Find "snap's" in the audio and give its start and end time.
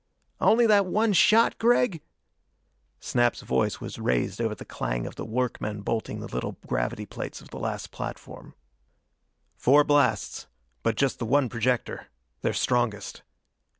2.99-3.41